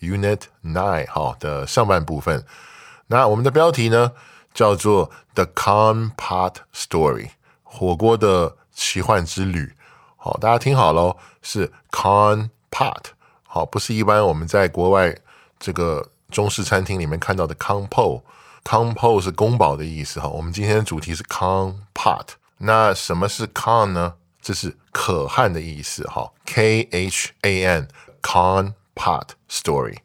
[0.00, 2.44] Unit Nine 好的上半部分。
[3.06, 4.12] 那我们的标题呢
[4.52, 7.30] 叫做 The Con Pot Story，
[7.62, 9.74] 火锅的奇幻之旅。
[10.16, 13.04] 好，大家听好喽，是 Con Pot，
[13.44, 15.16] 好，不是一般我们在国外
[15.58, 18.22] 这个中式餐厅里面看到的 Con Po。
[18.62, 22.26] Con 是宫保的意思哈，我们今天的主题是 Con Pot。
[22.58, 24.14] 那什么是 Con 呢？
[24.42, 27.88] 这是可汗的意思哈，K H A N
[28.22, 29.96] Con Pot Story。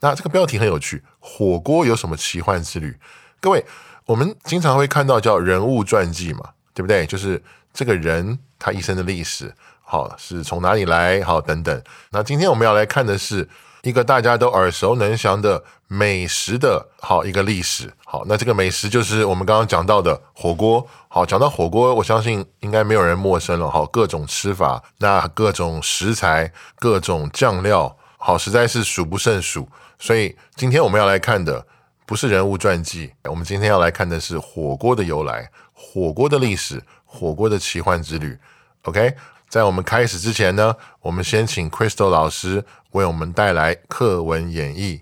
[0.00, 2.98] 那这个标题很有趣，火锅有什么奇幻之旅？
[3.40, 3.64] 各位，
[4.06, 7.06] 我们经常会看到叫人物传记嘛，对不对？
[7.06, 11.82] 就是这个人他一生的历史，好是从哪里来，好等等。
[12.10, 13.48] 那今天我们要来看的是。
[13.82, 20.86] 一个大家都耳熟能详的美食的好一个历史，好，那这个美食就是我们刚刚讲到的火锅。
[21.08, 23.70] 好，讲到火锅，我相信应该没有人陌生了。
[23.70, 29.66] 好，各种吃法，那各种食材，各种酱料，好，实在是数不胜数。
[29.98, 31.66] 所以今天我们要来看的
[32.06, 38.38] 不是人物传记，我们今天要来看的是火锅的由来、火锅的历史、火锅的奇幻之旅。
[38.82, 39.14] OK。
[39.50, 45.00] 在我们开始之前呢，我们先请 Crystal 老师为我们带来课文演绎。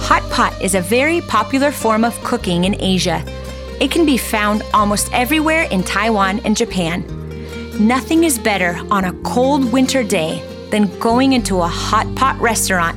[0.00, 3.22] Hot pot is a very popular form of cooking in Asia.
[3.78, 7.04] It can be found almost everywhere in Taiwan and Japan.
[7.78, 12.96] Nothing is better on a cold winter day than going into a hot pot restaurant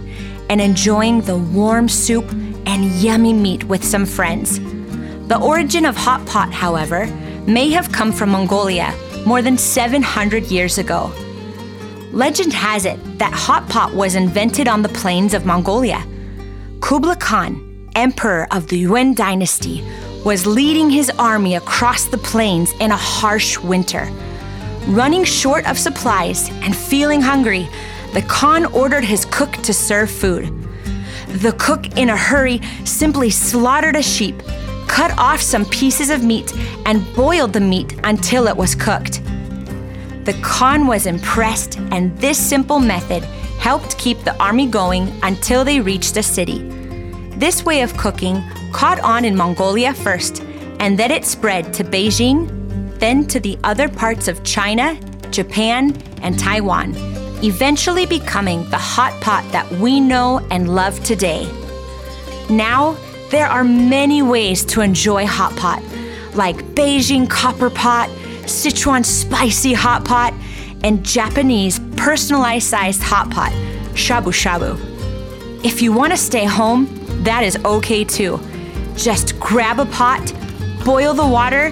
[0.49, 2.29] and enjoying the warm soup
[2.65, 4.59] and yummy meat with some friends.
[5.27, 7.05] The origin of hot pot, however,
[7.45, 8.93] may have come from Mongolia
[9.25, 11.11] more than 700 years ago.
[12.11, 16.03] Legend has it that hot pot was invented on the plains of Mongolia.
[16.81, 19.83] Kublai Khan, emperor of the Yuan dynasty,
[20.25, 24.09] was leading his army across the plains in a harsh winter.
[24.89, 27.69] Running short of supplies and feeling hungry,
[28.15, 30.47] the Khan ordered his cook to serve food.
[31.27, 34.41] The cook, in a hurry, simply slaughtered a sheep
[34.87, 36.51] cut off some pieces of meat
[36.87, 39.23] and boiled the meat until it was cooked.
[40.25, 43.23] The Khan was impressed, and this simple method
[43.59, 46.63] helped keep the army going until they reached the city.
[47.37, 48.41] This way of cooking
[48.73, 50.41] caught on in Mongolia first,
[50.79, 52.58] and then it spread to Beijing,
[52.99, 54.99] then to the other parts of China,
[55.31, 56.93] Japan, and Taiwan,
[57.43, 61.49] eventually becoming the hot pot that we know and love today.
[62.49, 62.97] Now,
[63.29, 65.83] there are many ways to enjoy hot pot,
[66.33, 68.09] like Beijing copper pot,
[68.43, 70.33] Sichuan spicy hot pot,
[70.83, 73.51] and Japanese personalized sized hot pot,
[73.93, 74.77] shabu shabu.
[75.63, 76.87] If you want to stay home,
[77.23, 78.39] that is okay too.
[78.95, 80.33] Just grab a pot,
[80.83, 81.71] boil the water,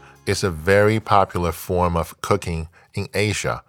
[0.33, 3.63] is a very popular form of cooking in Asia.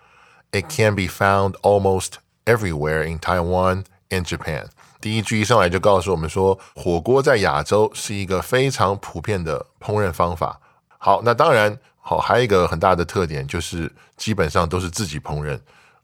[0.52, 4.66] It can be found almost everywhere in Taiwan and Japan.
[5.00, 10.60] 第一句一上来就告诉我们说，火锅在亚洲是一个非常普遍的烹饪方法。
[10.98, 15.58] 好，那当然，好，还有一个很大的特点就是基本上都是自己烹饪。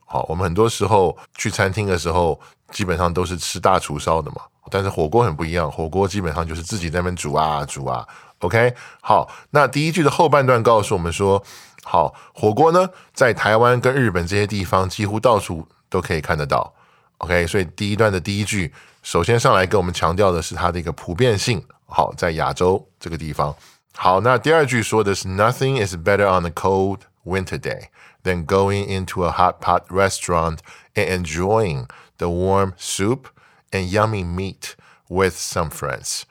[0.05, 2.39] 好，我们很多时候去餐厅的时候，
[2.71, 4.41] 基本上都是吃大厨烧的嘛。
[4.71, 8.05] 但是火锅很不一样，火锅基本上就是自己在那边煮啊煮啊。
[8.38, 11.42] OK，好，那第一句的后半段告诉我们说，
[11.82, 16.74] 好，火锅呢，在台湾跟日本这些地方几乎到处都可以看得到。
[17.18, 18.72] OK，所以第一段的第一句。
[19.02, 23.54] 首先上来跟我们强调的是它的一个普遍性， 好，在亚洲这个地方。
[23.94, 27.88] 好，那第二句说的是 Nothing is better on a cold winter day
[28.22, 30.60] than going into a hot pot restaurant
[30.94, 31.86] and enjoying
[32.16, 33.26] the warm soup
[33.72, 34.72] and yummy meat
[35.08, 36.22] with some friends。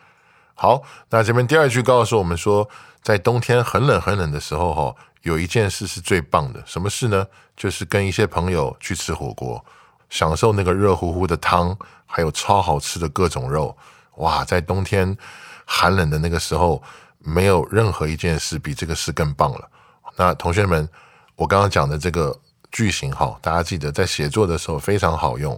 [0.60, 2.68] 好，那这边第二句告诉我们说，
[3.00, 7.24] 在冬天很冷很冷的时候，哈，有一件事是最棒的，什么事呢？
[7.56, 9.64] 就是跟一些朋友去吃火锅，
[10.10, 13.76] 享受那个热乎乎的汤，还有超好吃的各种肉。
[14.16, 15.16] 哇，在冬天
[15.64, 16.82] 寒冷的那个时候，
[17.20, 19.70] 没有任何一件事比这个事更棒了。
[20.16, 20.88] 那同学们，
[21.36, 22.36] 我刚刚讲的这个
[22.72, 25.56] 句型哈，大家记得在写作的时候非常好用，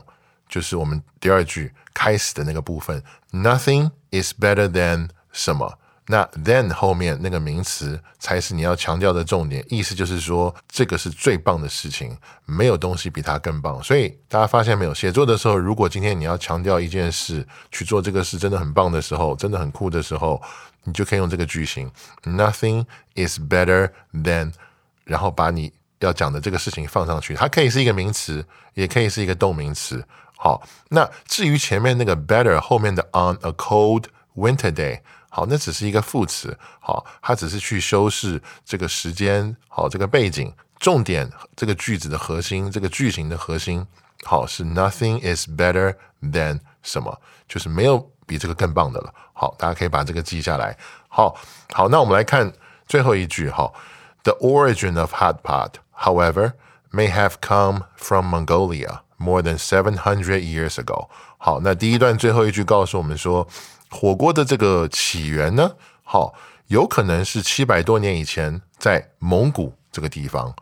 [0.51, 5.79] 就是我们第二句开始的那个部分，Nothing is better than 什么。
[6.07, 13.81] 那 then 后面那个名词才是你要强调的重点，意思就是说这个是最棒的事情，没有东西比它更棒。
[13.81, 20.43] 所以大家发现没有，写作的时候，如果今天你要强调一件事，去做这个事真的很棒的时候，真的很酷的时候，
[20.83, 21.89] 你就可以用这个句型
[22.25, 24.53] ，Nothing is better than，
[25.05, 28.45] 然后把你要讲的这个事情放上去，它可以是一个名词，
[28.75, 30.05] 也可以是一个动名词。
[30.43, 34.05] 好，那至于前面那个 better 后面的 on a cold
[34.35, 35.01] winter day。
[35.29, 43.87] 好，那只是一个副词，好，它只是去修饰这个时间，好，这个背景，重点，这个句子的核心，这个句型的核心，
[44.25, 49.15] 好，是 nothing is better than 什么，就是没有比这个更棒的了。
[49.35, 50.75] 好，大家可以把这个记下来。
[51.09, 51.37] 好，
[51.75, 52.51] 好，那我们来看
[52.89, 53.71] 最后一句，哈
[54.25, 56.55] ，The origin of hot pot, however,
[56.91, 61.09] may have come from Mongolia more than seven hundred years ago。
[61.37, 63.47] 好，那第一段最后一句告诉我们说。
[63.93, 65.73] 火锅的这个起源呢，
[66.05, 66.33] 好，
[66.69, 70.55] 有可能是七百多年以前在蒙古这个地方。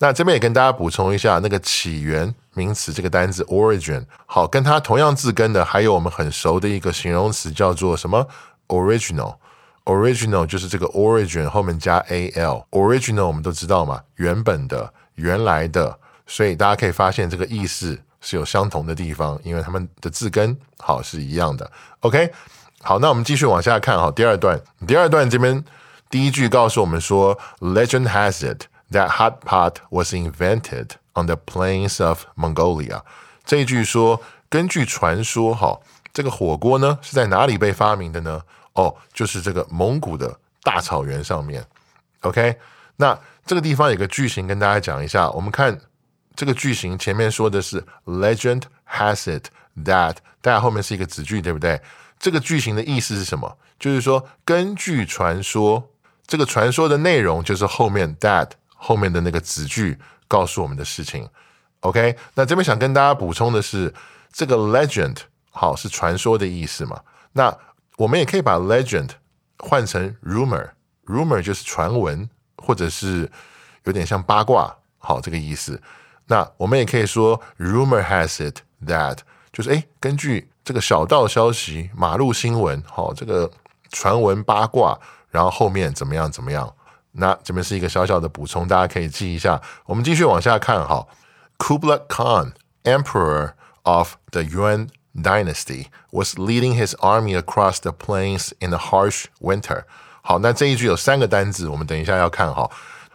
[0.00, 8.26] 那这边也跟大家补充一下，那个起源名词这个单字 origin，好，跟它同样字根的还有我们很熟的一个形容词叫做什么
[8.66, 9.36] original。
[9.84, 12.66] original 就是这个 origin 后面加 a l。
[12.72, 15.96] original 我们都知道嘛，原本的、原来的，
[16.32, 21.70] 所以大家可以发现这个意思是有相同的地方，因为它们的字根好是一样的。
[22.00, 22.32] OK。
[22.84, 24.10] 好，那我们继续往下看哈。
[24.10, 24.58] 第二段，
[24.88, 25.62] 第二段这边
[26.10, 33.02] 第一句告诉我们说，Legend has it that hot pot was invented on the plains of Mongolia。
[33.44, 35.78] 这一句说，根据传说哈，
[36.12, 38.42] 这个火锅呢是在哪里被发明的呢？
[38.72, 41.64] 哦，就是这个蒙古的大草原上面。
[42.22, 42.56] OK，
[42.96, 45.30] 那这个地方有个句型跟大家讲一下。
[45.30, 45.78] 我们看
[46.34, 49.48] 这个句型前面说的是 Legend has it
[49.84, 51.80] that，大家后面是一个子句，对不对？
[52.18, 53.58] 这个句型的意思是什么？
[53.78, 55.90] 就是说，根据传说，
[56.26, 59.98] 这个传说的内容就是后面 that 后面的那个子句
[60.28, 61.28] 告诉我们的事情。
[61.80, 63.92] OK，那这边想跟大家补充的是，
[64.32, 65.16] 这个 legend
[65.50, 67.00] 好是传说的意思嘛？
[67.32, 67.52] 那
[67.96, 69.10] 我们也可以把 legend
[69.58, 73.28] 换成 rumor，rumor 就是传闻或者是
[73.84, 75.80] 有点像八卦，好这个意思。
[76.31, 79.19] 那我们也可以说 rumor has it that
[79.53, 83.49] 就是诶，根据这个小道消息、马路新闻，好，这个
[83.89, 84.99] 传闻八卦，
[85.29, 86.73] 然后后面怎么样怎么样？
[87.13, 89.59] 那这边是一个小小的补充，大家可以记一下。
[89.85, 91.07] 我们继续往下看，哈，
[91.57, 92.51] Kublai Khan,
[92.83, 93.53] Emperor
[93.83, 99.85] of the Yuan Dynasty, was leading his army across the plains in a harsh winter。
[100.21, 102.69] 好，那这一句有三个单字，我们等一下要看，哈。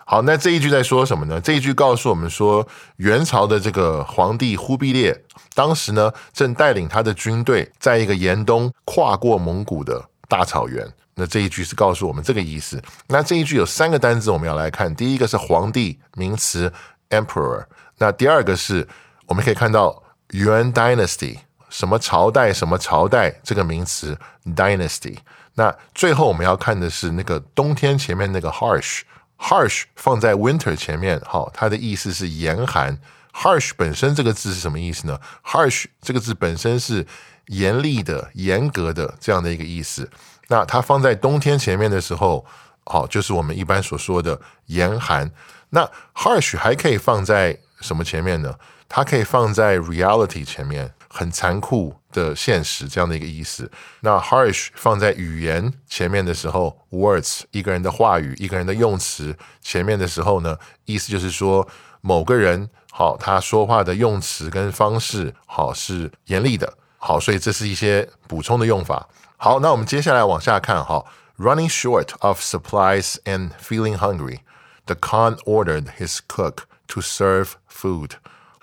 [0.10, 1.42] 好，那这一句在说什么呢？
[1.42, 10.88] 这一句告诉我们说，元朝的这个皇帝忽必烈，当时呢正带领他的军队，在一个严冬跨过蒙古的大草原。
[11.16, 12.82] 那这一句是告诉我们这个意思。
[13.08, 14.96] 那这一句有三个单字，我们要来看。
[14.96, 16.72] 第一个是皇帝名词
[17.10, 17.66] emperor，
[17.98, 18.88] 那第二个是
[19.26, 24.18] 我们可以看到元 dynasty，什么朝代什么朝代这个名词
[24.56, 25.18] dynasty。
[25.56, 29.02] 那最后我们要看的是那个冬天前面那个 harsh。
[29.40, 33.00] Harsh 放在 winter 前面，好，它的意思是严寒。
[33.34, 37.06] Harsh 本身这个字是什么意思呢？Harsh 这个字本身是
[37.48, 40.10] 严厉的、严格的这样的一个意思。
[40.48, 42.46] 那它放在冬天前面的时候，
[42.86, 45.32] 好，就是我们一般所说的严寒。
[45.70, 48.56] 那 Harsh 还可以放在什么前面呢？
[48.90, 50.94] 它可以放在 reality 前面。
[51.10, 53.72] 很残酷的现实，这样的一个意思。
[54.02, 61.68] 那 harsh 放在语言前面的时候，words 一个人的话语，一个人的用词前面的时候呢，意思就是说
[62.02, 66.74] 某个人好，他说话的用词跟方式好是严厉的。
[66.98, 69.08] 好，所以这是一些补充的用法。
[69.38, 71.06] 好，那我们接下来往下看哈。
[71.38, 74.40] Running short of supplies and feeling hungry,
[74.88, 78.14] the Khan ordered his cook to serve food.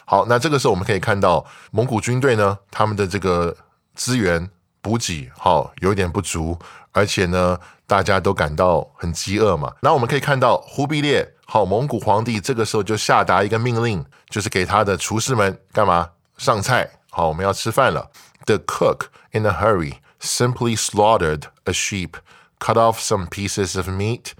[0.05, 3.57] 好，那这个时候我们可以看到蒙古军队呢，他们的这个
[3.95, 6.59] 资源补给好有点不足，
[6.93, 9.73] 而且呢，大家都感到很饥饿嘛。
[9.81, 16.91] 那我们可以看到，忽必烈好蒙古皇帝这个时候就下达一个命令，就是给他的厨师们干嘛上菜？
[17.11, 18.11] 好，我们要吃饭了。
[18.47, 22.11] The cook in a hurry simply slaughtered a sheep,
[22.59, 24.33] cut off some pieces of meat,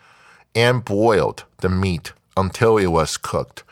[0.53, 3.63] and boiled the meat until it was cooked.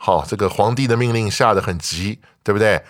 [0.00, 2.80] 好，这个皇帝的命令下得很急，对不对？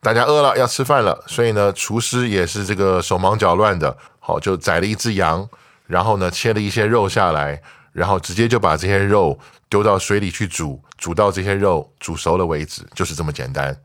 [0.00, 3.96] 大家饿了要吃饭了，所以呢，厨师也是这个手忙脚乱的。
[4.18, 5.48] 好，就宰了一只羊，
[5.86, 7.60] 然后呢，切了一些肉下来，
[7.92, 13.76] 然后直接就把这些肉丢到水里去煮，煮到这些肉煮熟了为止，就是这么简单。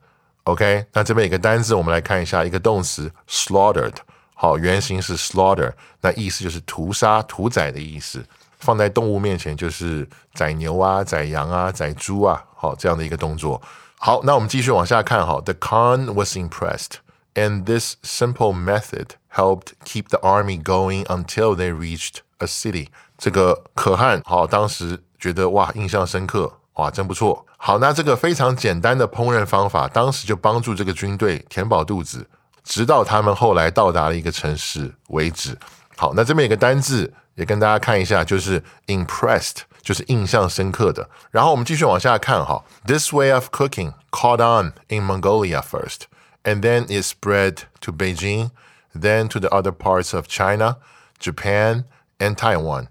[0.46, 3.94] OK，那这边有个单字，我们来看一下，一个动词 slaughtered。
[4.34, 8.24] 好，原型是 slaughter，那意思就是屠杀、屠宰的意思。
[8.60, 13.62] 放在动物面前就是宰牛啊、宰羊啊、宰猪啊，好这样的一个动作。
[13.98, 15.42] 好，那我们继续往下看哈。
[15.44, 17.00] The Khan was impressed,
[17.34, 22.88] and this simple method helped keep the army going until they reached a city.
[23.18, 27.46] 这个可汗好，当时觉得哇，印象深刻，哇，真不错。
[27.58, 32.25] 好，那这个非常简单的烹饪方法，当时就帮助这个军队填饱肚子，
[32.63, 35.58] 直到他们后来到达了一个城市为止。
[35.98, 39.62] 好，那这边有个单字也跟大家看一下，就是 impressed。
[39.85, 41.07] 就是印象深刻的。
[41.31, 42.64] 然后我们继续往下看哈。
[42.87, 46.05] This way of cooking caught on in Mongolia first,
[46.43, 48.49] and then it spread to Beijing,
[48.99, 50.76] then to the other parts of China,
[51.21, 51.85] Japan,
[52.19, 52.88] and Taiwan,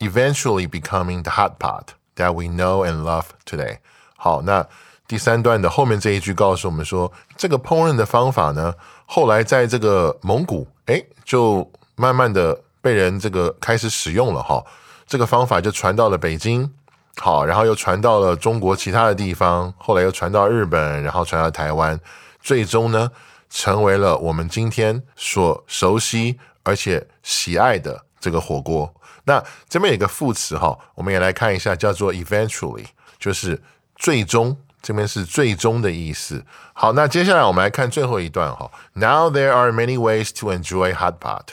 [0.00, 3.78] eventually becoming the hot pot that we know and love today.
[4.16, 4.66] 好，那
[5.06, 8.74] 第三段的后面这一句告诉我们说，这个烹饪的方法呢，
[9.06, 14.63] 后来在这个蒙古，哎，就慢慢的 被人这个开始使用了哈。
[15.05, 16.71] 这个方法就传到了北京，
[17.17, 21.99] 好，然后又传到了中国其他的地方，后来又传到日本，然后传到台湾，
[22.39, 23.11] 最终呢，
[23.49, 28.93] 成为了我们今天所熟悉而且喜爱的这个火锅。
[29.25, 32.85] 那这边有个副词哈，我们也来看一下，叫做 eventually，
[33.19, 33.61] 就是
[33.97, 36.45] 最终，这边是最终的意思。
[36.71, 38.71] 好，那接下来我们来看最后一段哈。
[38.93, 41.47] Now there are many ways to enjoy hot pot，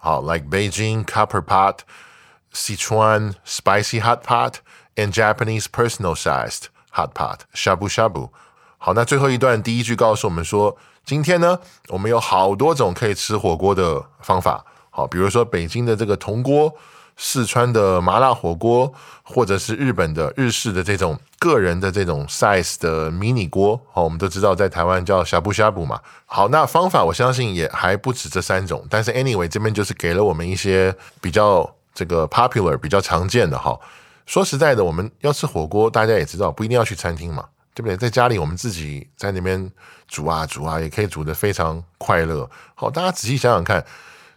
[0.00, 4.62] 好，like Beijing copper pot。Sichuan spicy hot pot
[4.94, 8.30] and Japanese personal-sized hot pot shabu shabu。
[8.78, 10.74] 好，那最后一段第一句告诉我们说，
[11.04, 14.64] 今天呢，我们有好多种可以吃火锅的方法。
[14.88, 16.74] 好，比如说北京的这个铜锅，
[17.23, 23.79] 四川的麻辣火锅，或者是日本的日式的这种个人的这种 size 的迷你锅。
[23.91, 26.01] 好，我们都知道在台湾叫呷哺呷哺嘛。
[26.25, 31.71] 好，那方法我相信也还不止这三种，但是 anyway 这边就是给了我们一些比较。
[31.93, 33.77] 这个 popular 比较常见的哈，
[34.25, 37.97] 说实在的，我们要吃火锅，大家也知道，不一定要去餐厅嘛，对不对？
[37.97, 39.69] 在家里我们自己在那边
[40.07, 42.49] 煮啊煮啊，也可以煮得非常快乐。
[42.75, 43.85] 好，大家仔细想想看，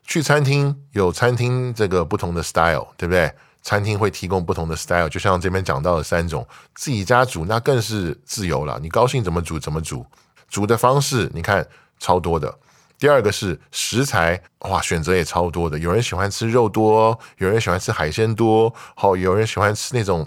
[0.06, 3.32] 去餐厅有餐厅这个不同的 style，对不对？
[3.62, 10.04] 餐厅会提供不同的 style，就像这边讲到的三种，自己家煮那更是自由了，你高兴怎么煮怎么煮，
[10.49, 11.66] 煮的方式你看
[11.99, 12.54] 超多的。
[12.99, 15.78] 第二个是食材，哇，选择也超多的。
[15.78, 20.26] 有人喜欢吃肉多，有人喜欢吃海鲜多，好，有人喜欢吃那种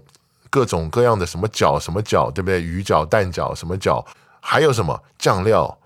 [0.49, 2.61] 各种各样的什么饺，什么饺，对不对？
[2.61, 4.03] 鱼饺、蛋饺，什么饺，
[4.41, 5.77] 还有什么酱料，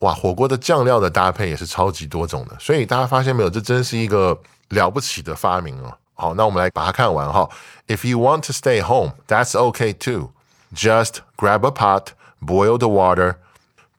[0.00, 2.56] 哇，火锅的酱料的搭配也是超级多种的。
[2.60, 5.92] 所以大家发现没有，这真是一个了不起的发明哦！
[6.14, 7.48] 好，那我们来把它看完哈。
[7.86, 10.30] If you want to stay home, that's okay too.
[10.74, 12.08] Just grab a pot,
[12.40, 13.36] boil the water,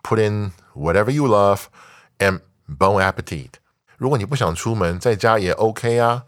[0.03, 1.63] put in whatever you love.
[2.19, 3.51] And bon appetit！
[3.97, 6.23] 如果你不想出门，在家也 OK 啊。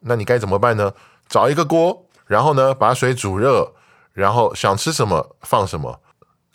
[0.00, 0.92] 那你该怎么办呢？
[1.28, 3.72] 找一个锅，然后呢，把水煮热，
[4.12, 6.00] 然后想吃什么放什么，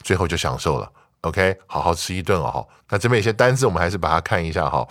[0.04, 0.92] 最后就享受了。
[1.22, 2.68] OK，好好吃一顿哦。
[2.90, 4.88] 那这边有些单字，我们还是把它看一下哈。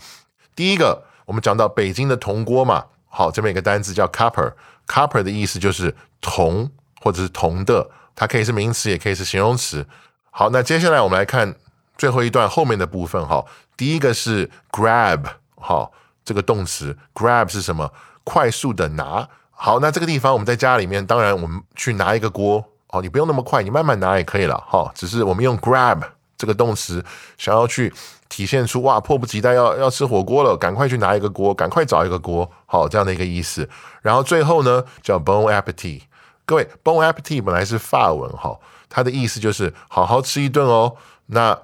[0.54, 2.84] 第一个，我们讲到北京的铜锅嘛。
[3.10, 6.70] 好，这边有个单字叫 copper，copper 的意思就是铜
[7.00, 9.86] 或者是铜的，它可以是名词，也可以是形容词。
[10.30, 11.54] 好，那接下来我们来看
[11.96, 13.44] 最后一段后面的部分哈。
[13.76, 15.24] 第一个是 grab，
[15.56, 15.90] 好，
[16.24, 17.90] 这个动词 grab 是什么？
[18.22, 19.26] 快速的拿。
[19.50, 24.92] 好，那这个地方我们在家里面，当然我们去拿一个锅，哦，你不用那么快，你慢慢拿也可以了，哈。
[24.94, 26.02] 只是我们用 grab
[26.38, 27.04] 这个动词，
[27.36, 27.92] 想要去
[28.28, 33.68] 体现出哇，迫不及待要要吃火锅了，赶快去拿一个锅，赶快找一个锅，好，这样的一个意思。
[34.00, 36.02] 然后最后呢，叫 bon appetit。
[36.46, 40.96] 各位，bon appetit 本来是法文，哈，它的意思就是好好吃一顿哦。
[41.26, 41.58] 那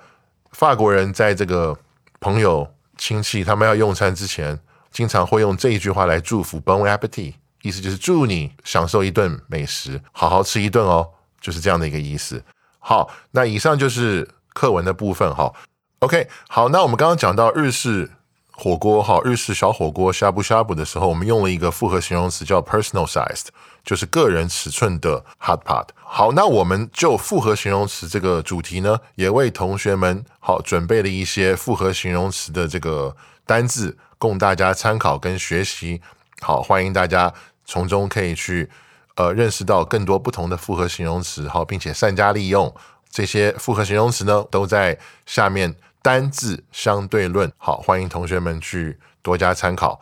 [0.53, 1.75] 法国人在这个
[2.21, 11.09] 朋友、亲戚，他们要用餐之前，经常会用这一句话来祝福 “Bon appetit”，意思就是祝你享受一顿美食，好好吃一顿哦，
[11.41, 12.43] 就是这样的一个意思。
[12.79, 15.53] 好，那以上就是课文的部分哈。
[15.99, 18.11] OK，好，那我们刚刚讲到日式
[18.53, 23.47] 火锅哈，日式小火锅呷哺呷哺的时候，我们用了一个复合形容词叫 personal sized，
[23.85, 25.89] 就是个人尺寸的 hot pot。
[25.97, 36.01] 好，那我们就复合形容词这个主题呢，也为同学们好准备了一些复合形容词的这个单字，供大家参考跟学习。
[36.41, 37.33] 好，欢迎大家
[37.65, 38.71] 从中可以去
[39.17, 42.73] 呃认识到更多不同的复合形容词，好，并且善加利用
[43.15, 45.77] 这些复合形容词呢，都在下面。
[46.03, 49.99] 单字相对论，好，欢迎同学们去多加参考。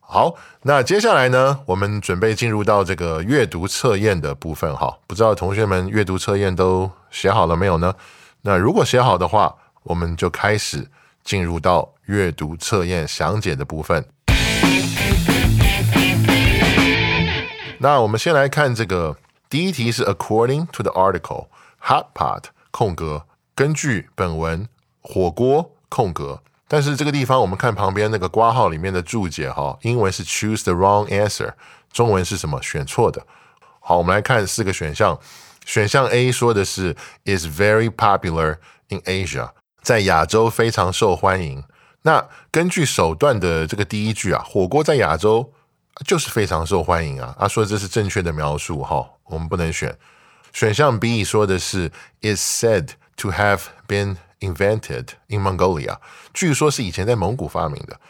[0.00, 4.76] 好，那接下来呢，我们准备进入到这个阅读测验的部分。
[4.76, 7.94] 哈，不知道同学们阅读测验都写好了没有呢？
[8.42, 9.54] 那如果写好的话，
[9.84, 10.90] 我们就开始
[11.24, 14.04] 进入到阅读测验详解的部分。
[17.78, 19.16] 那我们先来看这个
[19.48, 21.46] 第一题是 According to the article,
[21.80, 22.42] hot pot
[22.76, 24.68] 空格根据本文。
[25.08, 31.52] 火锅空格，但是这个地方我们看旁边那个挂号里面的注解哈，英文是 choose the wrong answer，
[31.92, 32.60] 中文是什么？
[32.60, 33.24] 选错的。
[33.78, 35.16] 好，我们来看四个选项。
[35.64, 38.56] 选项 A 说的是 is very popular
[38.88, 41.62] in Asia，在亚洲非常受欢迎。
[42.02, 45.52] 那根据首段的这个第一句啊，火锅在亚洲
[46.04, 49.96] 就是非常受欢迎啊，他说这是正确的描述哈，我们不能选。
[50.56, 55.98] 选项 B 说的是 is said to have been Invented in Mongolia，
[56.32, 58.00] 据说是以前在蒙古发明的。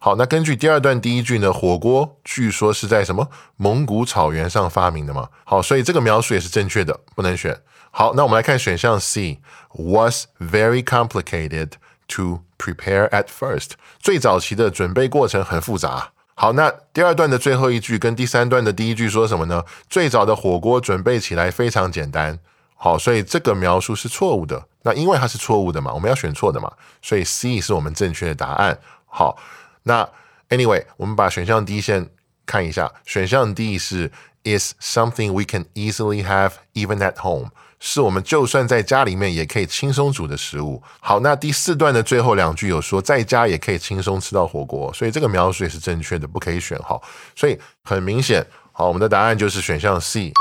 [0.00, 5.28] 好，那根据第二段第一句呢，火锅据说是在什么蒙古草原上发明的嘛？
[5.44, 7.56] 好，所以这个描述也是正确的，不能选。
[7.92, 11.74] 好，那我们来看选项 C，was very complicated
[12.08, 13.74] to prepare at first。
[14.00, 16.10] 最早期的准备过程很复杂。
[16.42, 19.64] 好，那第二段的最后一句跟第三段的第一句说什么呢？
[19.88, 22.36] 最早的火锅准备起来非常简单。
[22.74, 24.66] 好，所以这个描述是错误的。
[24.82, 28.76] 那因为它是错误的嘛，我们要选错的嘛，所以 C 是我们正确的答案。
[29.06, 29.38] 好，
[29.84, 30.08] 那
[30.48, 32.10] Anyway，我们把选项 D 先
[32.44, 32.90] 看一下。
[33.04, 34.10] 选项 D 是
[34.42, 37.50] is something we can easily have even at home，
[37.84, 40.80] 是我们就算在家里面也可以轻松煮的食物。
[41.00, 46.78] 好，那第四段的最后两句有说在家也可以轻松吃到火锅，所以这个描述也是正确的，不可以选。
[46.78, 47.02] 好，
[47.34, 50.32] 所以很明显，好，我们的答案就是选项 C。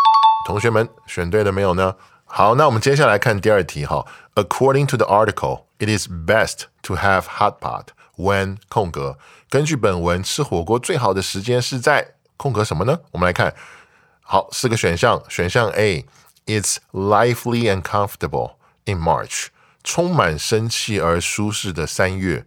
[0.45, 1.95] 同学们选对了没有呢？
[2.25, 4.05] 好，那我们接下来看第二题哈。
[4.35, 7.85] According to the article, it is best to have hot pot
[8.17, 9.17] when 空格。
[9.49, 12.99] 根据本文，吃火锅最好的时间是在空格什么呢？
[13.09, 13.51] 我们来看，
[14.21, 15.21] 好，四个选项。
[15.27, 16.05] 选项 A,
[16.59, 19.47] it's lively and comfortable in March，
[19.83, 22.45] 充满生气而舒适的三月。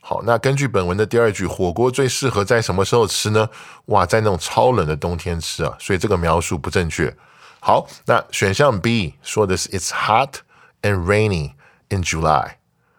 [0.00, 3.48] 好，那根据本文的第二句，火锅最适合在什么时候吃呢？
[3.86, 7.16] 哇，在那种超冷的冬天吃啊，所以这个描述不正确。
[7.60, 10.40] 好，那选项 B 说的是 It's hot
[10.82, 11.52] and rainy
[11.88, 12.56] in July。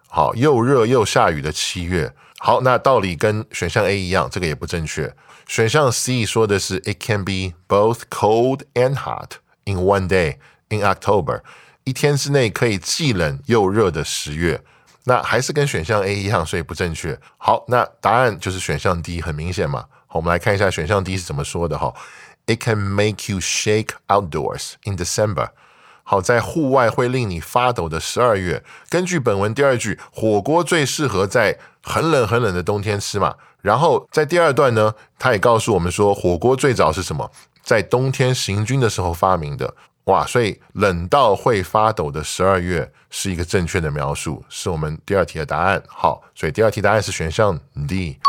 [0.07, 2.15] 好，又热又下雨的七月。
[2.39, 5.15] 好，那道理跟选项 A 一样，这个也不正确。
[5.47, 9.33] 选项 C 说的是 It can be both cold and hot
[9.65, 10.37] in one day
[10.69, 11.41] in October。
[11.83, 14.63] 一天之内可以既冷又热的十月。
[15.07, 17.19] 那还是跟选项 A 一样，所以不正确。
[17.37, 19.85] 好，那答案就是选项 D，很明显嘛。
[20.07, 21.93] 好，我们来看一下选项 D 是怎么说的哈。
[22.47, 25.49] It can make you shake outdoors in December。
[26.01, 28.63] 好，在户外会令你发抖的十二月。
[28.89, 33.35] 根据本文第二句，火锅最适合在很冷很冷的冬天吃嘛。
[33.61, 37.31] 然后在第二段呢，他也告诉我们说，火锅最早是什么？
[37.65, 39.73] 在冬天行军的时候发明的。
[40.05, 45.81] 哇，所以冷到会发抖的十二月是一个正确的描述，是我们第二题的答案。
[45.87, 48.19] 好，所以第二题答案是选项 D。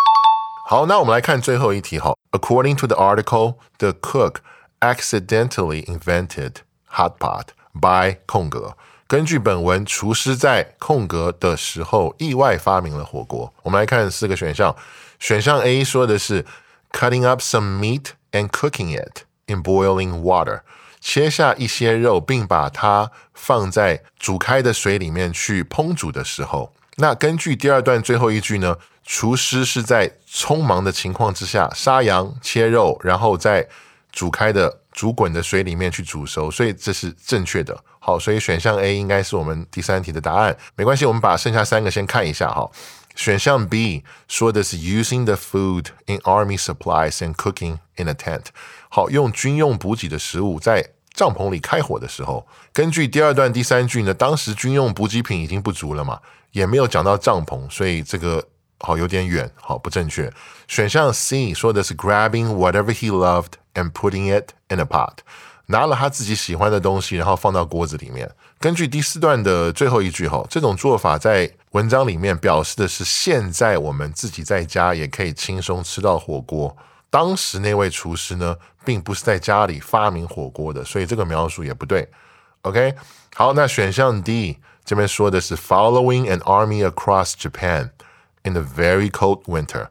[0.67, 1.99] 好，那我们来看最后一题。
[1.99, 4.37] 哈，According to the article, the cook
[4.81, 6.55] accidentally invented
[6.89, 8.77] hot pot by 空格。
[9.07, 13.53] 根据本文，厨师在空格的时候意外发明了火锅。
[13.63, 14.75] 我们来看四个选项。
[15.19, 16.45] 选项 A 说的是
[16.91, 20.61] cutting up some meat and cooking it in boiling water，
[21.01, 26.73] 切下一些肉并把它放在煮开的水里面去烹煮的时候。
[26.97, 28.77] 那根据第二段最后一句呢？
[29.09, 33.69] 厨师是在匆忙的情况之下杀羊切肉，然后在
[34.11, 37.79] 煮开的煮滚的水里面去煮熟，所以这是正确的。
[38.01, 40.57] 好，所以选项 A 应该是我们第三题的答案。
[40.75, 42.69] 没关系，我们把剩下三个先看一下哈。
[43.16, 48.46] 选项 B 说的是 using the food in army supplies and cooking in a tent。
[48.90, 52.48] 好，用军用补给的食物在帐篷里开火的时候。
[52.74, 56.20] 根据第二段第三句呢，当时军用补给品已经不足了嘛，
[56.52, 58.48] 也没有讲到帐篷，所以这个。
[58.84, 60.34] 好，有点远，好不正确。
[60.68, 65.18] 选项 C 说的是 grabbing whatever he loved and putting it in a pot，
[65.67, 68.31] 拿了他自己喜欢的东西，然后放到锅子里面。
[68.59, 76.77] 根据第四段的最后一句哈，这种做法在文章里面表示的是现在我们自己在家也可以轻松吃到火锅。
[77.11, 82.09] 当时那位厨师呢，并不是在家里发明火锅的，所以这个描述也不对。
[82.63, 82.95] OK，
[83.35, 87.91] 好，那选项 D 这边说的是 following an army across Japan
[88.43, 89.89] in the very cold winter。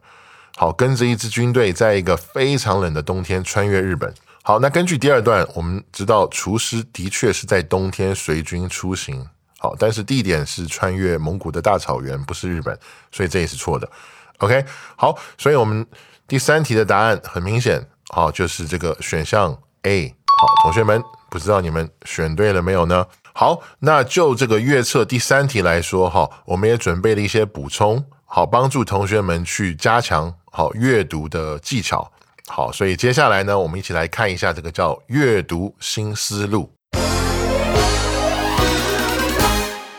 [0.56, 4.14] 好，跟着一支军队在一个非常冷的冬天穿越日本。
[4.48, 9.28] 好，那根据第二段，我们知道厨师的确是在冬天随军出行。
[9.58, 12.78] 好，但是地点是穿越蒙古的大草原，不是日本，
[13.12, 13.90] 所以这也是错的。
[14.38, 14.64] OK，
[14.96, 15.84] 好，所以我们
[16.28, 20.10] 第三题的答案很明显，好，就是这个选项 A。
[20.38, 23.04] 好，同学们，不知道你们选对了没有呢？
[23.34, 32.12] 好，那就这个月测第三题来说，哈，我们也准备了一些补充，好，帮助同学们去加强好阅读的技巧。
[32.48, 36.72] 好，所以接下来呢，我们一起来看一下这个叫阅读新思路。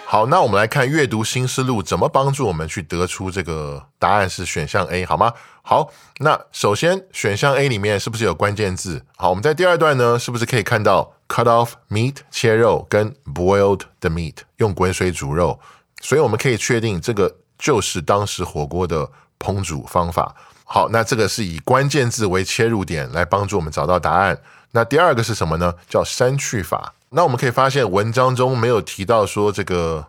[0.06, 5.32] 好，那我们来看阅读新思路怎么帮助我们去得出这个答案是选项 A 好吗？
[5.62, 9.04] 好，那首先选项 A 里面是不是有关键字？
[9.16, 15.58] 好，我们在第二段呢，是不是可以看到 cut off meat 切肉跟 boiled the meat 用滚水煮肉？
[16.00, 20.34] 所以我们可以确定这个就是当时火锅的烹煮方法。
[20.68, 24.36] 好，那这个是以关键字为切入点来帮助我们找到答案。
[24.72, 25.72] 那第二个是什么呢？
[25.88, 26.92] 叫删去法。
[27.10, 30.04] 那我们可以发现，文章中没有提到说这个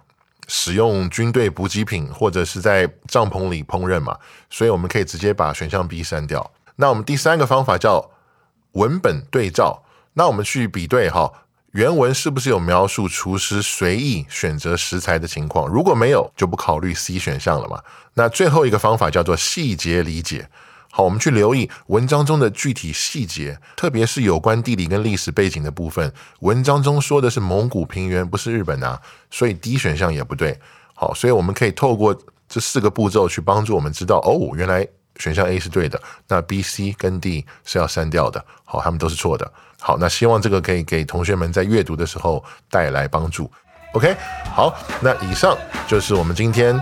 [0.47, 4.17] 使用军队补给品或者是在帐篷里烹饪嘛，
[4.49, 6.51] 所以我们可以直接把选项 B 删掉。
[6.77, 8.09] 那我们第三个方法叫
[8.71, 11.31] 文本对照，那我们去比对哈，
[11.71, 15.67] 原文是不是有描述厨师随意选择食材的情况？
[15.67, 17.81] 如果没有，就不考虑 C 选项了嘛。
[18.13, 20.49] 那最后一个方法叫做细节理解。
[20.89, 26.11] 好，我们去留意文章中的具体细节，特别是有关地理跟历史背景的部分。
[26.39, 28.99] 文章中说的是蒙古平原，不是日本啊，
[29.29, 30.59] 所以 D 选项也不对。
[30.95, 32.17] 好，所以我们可以透过
[32.49, 38.43] 这四个步骤去帮助我们知道，哦，原来选项 A 是对的，那 B、C 跟 D 是要删掉的。
[38.65, 39.51] 好，他们都是错的。
[39.79, 43.51] 好，那希望这个可以给同学们在阅读的时候带来帮助。
[43.93, 44.15] OK，
[44.53, 46.79] 好，那以上就是我们今天。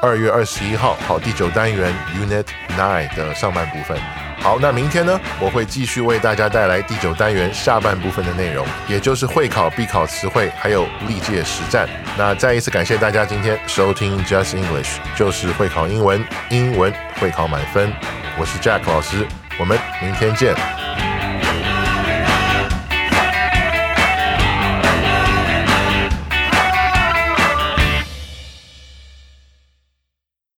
[0.00, 2.44] 二月二十一号，好，第九单元 Unit
[2.76, 4.27] Nine 的上半部分。
[4.40, 11.88] 好，那明天呢，我会继续为大家带来第九单元下半部分的内容，也就是会考必考词汇，还有历届实战。
[12.16, 17.92] 那再一次感谢大家今天收听 Just English，就是会考英文，英文会考满分。
[18.38, 19.26] 我是 Jack 老师，
[19.58, 20.87] 我们明天见。